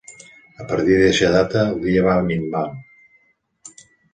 A 0.63 0.65
partir 0.71 0.95
d'eixa 1.01 1.29
data, 1.35 1.67
el 1.73 1.79
dia 1.85 2.07
va 2.09 2.17
minvant. 2.31 2.83